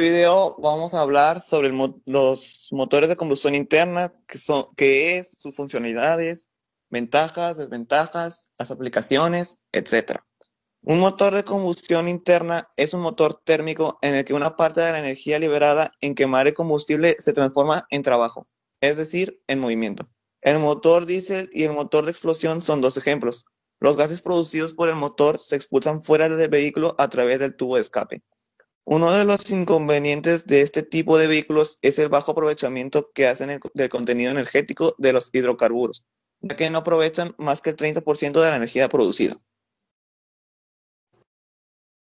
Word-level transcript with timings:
video 0.00 0.54
vamos 0.60 0.94
a 0.94 1.00
hablar 1.00 1.42
sobre 1.42 1.72
los 2.06 2.68
motores 2.70 3.08
de 3.08 3.16
combustión 3.16 3.56
interna, 3.56 4.14
que 4.28 4.38
son, 4.38 4.66
qué 4.76 5.18
es, 5.18 5.32
sus 5.32 5.56
funcionalidades, 5.56 6.50
ventajas, 6.88 7.56
desventajas, 7.58 8.52
las 8.56 8.70
aplicaciones, 8.70 9.60
etc. 9.72 10.20
Un 10.82 11.00
motor 11.00 11.34
de 11.34 11.42
combustión 11.42 12.06
interna 12.06 12.70
es 12.76 12.94
un 12.94 13.00
motor 13.00 13.42
térmico 13.42 13.98
en 14.00 14.14
el 14.14 14.24
que 14.24 14.34
una 14.34 14.54
parte 14.54 14.82
de 14.82 14.92
la 14.92 15.00
energía 15.00 15.40
liberada 15.40 15.90
en 16.00 16.14
quemar 16.14 16.46
el 16.46 16.54
combustible 16.54 17.16
se 17.18 17.32
transforma 17.32 17.88
en 17.90 18.04
trabajo, 18.04 18.46
es 18.80 18.96
decir, 18.96 19.42
en 19.48 19.58
movimiento. 19.58 20.08
El 20.42 20.60
motor 20.60 21.06
diésel 21.06 21.50
y 21.52 21.64
el 21.64 21.72
motor 21.72 22.04
de 22.04 22.12
explosión 22.12 22.62
son 22.62 22.80
dos 22.80 22.96
ejemplos. 22.96 23.46
Los 23.80 23.96
gases 23.96 24.20
producidos 24.20 24.74
por 24.74 24.88
el 24.88 24.94
motor 24.94 25.40
se 25.40 25.56
expulsan 25.56 26.04
fuera 26.04 26.28
del 26.28 26.48
vehículo 26.48 26.94
a 26.98 27.08
través 27.08 27.40
del 27.40 27.56
tubo 27.56 27.74
de 27.74 27.82
escape. 27.82 28.22
Uno 28.90 29.12
de 29.12 29.26
los 29.26 29.50
inconvenientes 29.50 30.46
de 30.46 30.62
este 30.62 30.82
tipo 30.82 31.18
de 31.18 31.26
vehículos 31.26 31.78
es 31.82 31.98
el 31.98 32.08
bajo 32.08 32.32
aprovechamiento 32.32 33.10
que 33.12 33.26
hacen 33.26 33.60
del 33.74 33.88
contenido 33.90 34.30
energético 34.30 34.94
de 34.96 35.12
los 35.12 35.28
hidrocarburos, 35.30 36.06
ya 36.40 36.56
que 36.56 36.70
no 36.70 36.78
aprovechan 36.78 37.34
más 37.36 37.60
que 37.60 37.68
el 37.68 37.76
30% 37.76 38.40
de 38.40 38.48
la 38.48 38.56
energía 38.56 38.88
producida. 38.88 39.36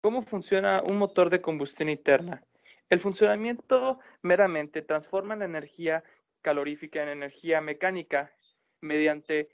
¿Cómo 0.00 0.22
funciona 0.22 0.82
un 0.82 0.98
motor 0.98 1.30
de 1.30 1.40
combustión 1.40 1.88
interna? 1.88 2.42
El 2.90 2.98
funcionamiento 2.98 4.00
meramente 4.22 4.82
transforma 4.82 5.36
la 5.36 5.44
energía 5.44 6.02
calorífica 6.42 7.00
en 7.00 7.10
energía 7.10 7.60
mecánica 7.60 8.32
mediante 8.80 9.50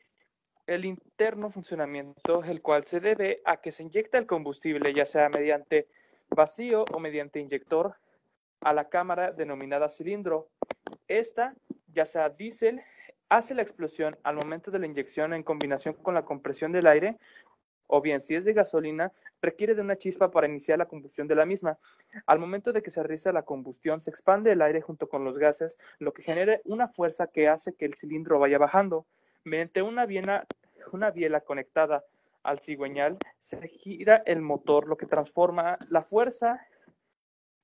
el 0.67 0.87
interno 0.87 1.51
funcionamiento, 1.51 2.43
el 2.43 2.63
cual 2.63 2.87
se 2.87 3.01
debe 3.01 3.43
a 3.45 3.59
que 3.59 3.71
se 3.71 3.83
inyecta 3.83 4.17
el 4.17 4.25
combustible, 4.25 4.95
ya 4.95 5.05
sea 5.05 5.29
mediante 5.29 5.89
vacío 6.35 6.85
o 6.93 6.99
mediante 6.99 7.41
inyector 7.41 7.97
a 8.61 8.73
la 8.73 8.89
cámara 8.89 9.33
denominada 9.33 9.89
cilindro. 9.89 10.49
Esta, 11.09 11.55
ya 11.93 12.07
sea 12.07 12.31
diésel, 12.31 12.83
hace 13.29 13.55
la 13.55 13.63
explosión 13.63 14.17
al 14.23 14.37
momento 14.37 14.71
de 14.71 14.79
la 14.79 14.87
inyección 14.87 15.35
en 15.35 15.43
combinación 15.43 15.95
con 15.95 16.15
la 16.15 16.25
compresión 16.25 16.73
del 16.73 16.87
aire, 16.87 17.19
o 17.87 18.01
bien 18.01 18.23
si 18.23 18.35
es 18.35 18.45
de 18.45 18.53
gasolina, 18.53 19.13
requiere 19.43 19.75
de 19.75 19.83
una 19.83 19.97
chispa 19.97 20.31
para 20.31 20.49
iniciar 20.49 20.79
la 20.79 20.87
combustión 20.87 21.27
de 21.29 21.35
la 21.35 21.45
misma. 21.45 21.79
Al 22.27 22.39
momento 22.39 22.73
de 22.73 22.83
que 22.83 22.91
se 22.91 23.03
realiza 23.03 23.33
la 23.33 23.43
combustión, 23.43 24.01
se 24.01 24.11
expande 24.11 24.53
el 24.53 24.63
aire 24.63 24.81
junto 24.81 25.09
con 25.09 25.25
los 25.25 25.37
gases, 25.37 25.77
lo 25.99 26.13
que 26.13 26.23
genera 26.23 26.61
una 26.65 26.89
fuerza 26.89 27.27
que 27.27 27.49
hace 27.49 27.75
que 27.75 27.85
el 27.85 27.95
cilindro 27.95 28.39
vaya 28.39 28.59
bajando. 28.59 29.05
Mediante 29.45 29.83
una, 29.83 30.07
una 30.93 31.11
biela 31.11 31.41
conectada 31.41 32.05
al 32.43 32.61
cigüeñal, 32.61 33.19
se 33.39 33.67
gira 33.69 34.23
el 34.27 34.41
motor, 34.41 34.89
lo 34.89 34.97
que 34.97 35.07
transforma 35.07 35.79
la 35.89 36.03
fuerza 36.03 36.67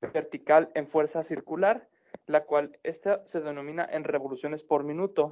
vertical 0.01 0.71
en 0.75 0.87
fuerza 0.87 1.23
circular, 1.23 1.89
la 2.27 2.45
cual 2.45 2.79
esta 2.83 3.27
se 3.27 3.41
denomina 3.41 3.89
en 3.91 4.05
revoluciones 4.05 4.63
por 4.63 4.85
minuto. 4.85 5.31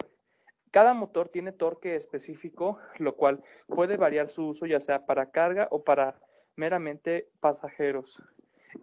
Cada 0.70 0.94
motor 0.94 1.28
tiene 1.28 1.52
torque 1.52 1.94
específico, 1.94 2.78
lo 2.98 3.14
cual 3.16 3.42
puede 3.66 3.96
variar 3.96 4.28
su 4.28 4.48
uso 4.48 4.66
ya 4.66 4.80
sea 4.80 5.06
para 5.06 5.30
carga 5.30 5.68
o 5.70 5.84
para 5.84 6.20
meramente 6.56 7.30
pasajeros. 7.40 8.22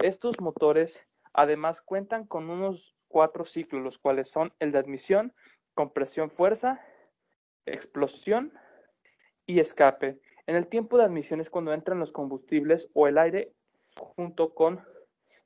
Estos 0.02 0.40
motores 0.40 1.06
además 1.34 1.82
cuentan 1.82 2.26
con 2.26 2.50
unos 2.50 2.96
cuatro 3.08 3.46
ciclos, 3.46 3.84
los 3.84 3.98
cuales 3.98 4.30
son 4.30 4.54
el 4.60 4.72
de 4.72 4.80
admisión, 4.80 5.34
compresión 5.74 6.30
fuerza, 6.30 6.82
explosión 7.66 8.54
y 9.46 9.60
escape. 9.60 10.20
En 10.46 10.56
el 10.56 10.68
tiempo 10.68 10.98
de 10.98 11.06
admisión 11.06 11.40
es 11.40 11.50
cuando 11.50 11.74
entran 11.74 12.00
los 12.00 12.12
combustibles 12.12 12.90
o 12.94 13.08
el 13.08 13.18
aire 13.18 13.54
junto 13.96 14.54
con 14.54 14.82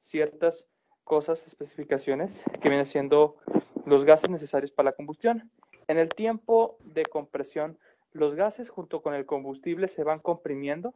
ciertas 0.02 0.68
cosas, 1.04 1.46
especificaciones, 1.46 2.44
que 2.62 2.70
vienen 2.70 2.86
siendo 2.86 3.38
los 3.86 4.06
gases 4.06 4.30
necesarios 4.30 4.72
para 4.72 4.90
la 4.90 4.96
combustión. 4.96 5.52
En 5.88 5.98
el 5.98 6.10
tiempo 6.10 6.78
de 6.84 7.04
compresión, 7.04 7.78
los 8.12 8.36
gases 8.36 8.70
junto 8.70 9.02
con 9.02 9.14
el 9.14 9.26
combustible 9.26 9.88
se 9.88 10.04
van 10.04 10.20
comprimiendo. 10.20 10.96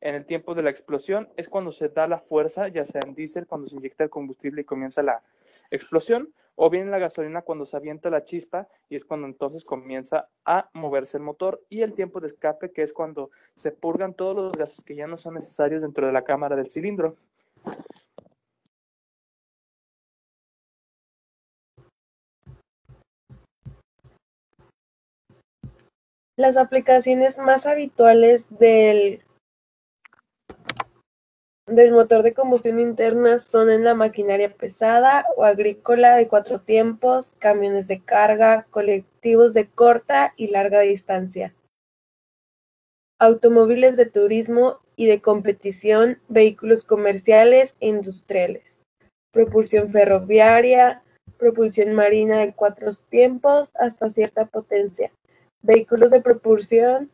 En 0.00 0.14
el 0.14 0.26
tiempo 0.26 0.54
de 0.54 0.62
la 0.62 0.70
explosión 0.70 1.28
es 1.36 1.48
cuando 1.48 1.72
se 1.72 1.88
da 1.88 2.08
la 2.08 2.18
fuerza, 2.18 2.68
ya 2.68 2.84
sea 2.84 3.00
en 3.06 3.14
diésel, 3.14 3.46
cuando 3.46 3.68
se 3.68 3.76
inyecta 3.76 4.04
el 4.04 4.10
combustible 4.10 4.62
y 4.62 4.64
comienza 4.64 5.02
la 5.02 5.22
explosión, 5.70 6.32
o 6.56 6.70
bien 6.70 6.84
en 6.84 6.90
la 6.90 6.98
gasolina 6.98 7.42
cuando 7.42 7.66
se 7.66 7.76
avienta 7.76 8.10
la 8.10 8.24
chispa 8.24 8.66
y 8.88 8.96
es 8.96 9.04
cuando 9.04 9.26
entonces 9.26 9.64
comienza 9.64 10.28
a 10.44 10.68
moverse 10.72 11.18
el 11.18 11.22
motor 11.22 11.62
y 11.68 11.82
el 11.82 11.94
tiempo 11.94 12.18
de 12.18 12.28
escape 12.28 12.72
que 12.72 12.82
es 12.82 12.92
cuando 12.92 13.30
se 13.54 13.72
purgan 13.72 14.14
todos 14.14 14.36
los 14.36 14.56
gases 14.56 14.82
que 14.82 14.96
ya 14.96 15.06
no 15.06 15.18
son 15.18 15.34
necesarios 15.34 15.82
dentro 15.82 16.06
de 16.06 16.12
la 16.12 16.24
cámara 16.24 16.56
del 16.56 16.70
cilindro. 16.70 17.16
Las 26.36 26.56
aplicaciones 26.58 27.38
más 27.38 27.64
habituales 27.64 28.44
del 28.58 29.22
del 31.66 31.90
motor 31.90 32.22
de 32.22 32.32
combustión 32.32 32.78
interna 32.78 33.40
son 33.40 33.70
en 33.70 33.82
la 33.82 33.94
maquinaria 33.94 34.54
pesada 34.54 35.26
o 35.36 35.44
agrícola 35.44 36.16
de 36.16 36.28
cuatro 36.28 36.60
tiempos, 36.60 37.34
camiones 37.40 37.88
de 37.88 38.00
carga, 38.00 38.66
colectivos 38.70 39.52
de 39.52 39.66
corta 39.68 40.32
y 40.36 40.46
larga 40.48 40.80
distancia, 40.80 41.52
automóviles 43.18 43.96
de 43.96 44.06
turismo 44.06 44.78
y 44.94 45.06
de 45.06 45.20
competición, 45.20 46.18
vehículos 46.28 46.84
comerciales 46.84 47.74
e 47.80 47.88
industriales, 47.88 48.76
propulsión 49.32 49.90
ferroviaria, 49.90 51.02
propulsión 51.36 51.94
marina 51.94 52.38
de 52.40 52.54
cuatro 52.54 52.92
tiempos 53.10 53.74
hasta 53.74 54.10
cierta 54.12 54.46
potencia, 54.46 55.10
vehículos 55.62 56.12
de 56.12 56.20
propulsión, 56.20 57.10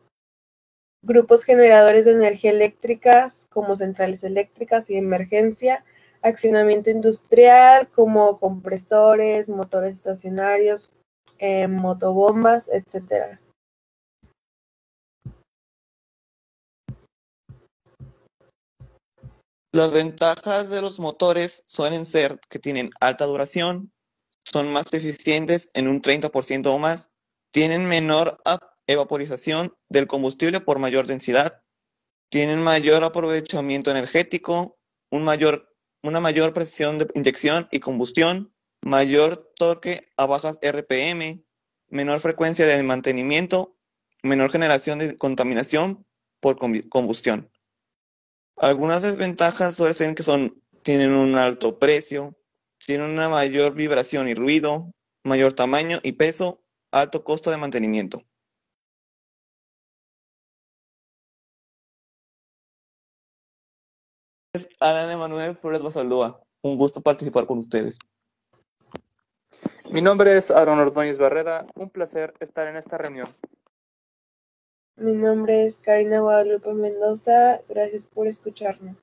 grupos 1.03 1.43
generadores 1.43 2.05
de 2.05 2.11
energía 2.11 2.51
eléctrica, 2.51 3.33
como 3.53 3.75
centrales 3.75 4.23
eléctricas 4.23 4.89
y 4.89 4.95
emergencia, 4.95 5.83
accionamiento 6.21 6.89
industrial 6.89 7.89
como 7.89 8.39
compresores, 8.39 9.49
motores 9.49 9.95
estacionarios, 9.95 10.91
eh, 11.39 11.67
motobombas, 11.67 12.69
etc. 12.69 13.39
Las 19.73 19.91
ventajas 19.91 20.69
de 20.69 20.81
los 20.81 20.99
motores 20.99 21.63
suelen 21.65 22.05
ser 22.05 22.39
que 22.49 22.59
tienen 22.59 22.91
alta 22.99 23.25
duración, 23.25 23.91
son 24.45 24.71
más 24.71 24.93
eficientes 24.93 25.69
en 25.73 25.87
un 25.87 26.01
30% 26.01 26.67
o 26.67 26.77
más, 26.77 27.09
tienen 27.51 27.85
menor 27.85 28.39
evaporización 28.85 29.73
del 29.89 30.05
combustible 30.05 30.59
por 30.59 30.77
mayor 30.77 31.07
densidad, 31.07 31.62
tienen 32.33 32.63
mayor 32.63 33.03
aprovechamiento 33.03 33.91
energético, 33.91 34.79
una 35.11 36.19
mayor 36.19 36.53
presión 36.53 36.97
de 36.97 37.07
inyección 37.13 37.67
y 37.71 37.79
combustión, 37.79 38.51
mayor 38.81 39.53
torque 39.55 40.11
a 40.17 40.25
bajas 40.25 40.57
RPM, 40.63 41.45
menor 41.89 42.21
frecuencia 42.21 42.65
de 42.65 42.81
mantenimiento, 42.81 43.77
menor 44.23 44.49
generación 44.51 44.97
de 44.97 45.15
contaminación 45.15 46.07
por 46.39 46.57
combustión. 46.89 47.51
Algunas 48.57 49.03
desventajas 49.03 49.75
suelen 49.75 49.93
ser 49.93 50.15
que 50.15 50.23
son, 50.23 50.59
tienen 50.81 51.11
un 51.11 51.37
alto 51.37 51.77
precio, 51.77 52.35
tienen 52.83 53.11
una 53.11 53.29
mayor 53.29 53.75
vibración 53.75 54.27
y 54.27 54.33
ruido, 54.33 54.91
mayor 55.23 55.53
tamaño 55.53 55.99
y 56.01 56.13
peso, 56.13 56.63
alto 56.89 57.23
costo 57.23 57.51
de 57.51 57.57
mantenimiento. 57.57 58.23
Alan 64.79 65.09
Emanuel 65.09 65.55
Flores 65.55 65.81
Basaldúa. 65.81 66.39
Un 66.61 66.77
gusto 66.77 67.01
participar 67.01 67.47
con 67.47 67.57
ustedes. 67.57 67.97
Mi 69.89 69.99
nombre 69.99 70.37
es 70.37 70.51
Aaron 70.51 70.79
Ordóñez 70.79 71.17
Barreda. 71.17 71.65
Un 71.73 71.89
placer 71.89 72.35
estar 72.39 72.67
en 72.67 72.75
esta 72.75 72.99
reunión. 72.99 73.27
Mi 74.95 75.13
nombre 75.13 75.65
es 75.65 75.75
Karina 75.79 76.19
Guadalupe 76.19 76.71
Mendoza. 76.71 77.61
Gracias 77.67 78.03
por 78.13 78.27
escucharnos. 78.27 78.95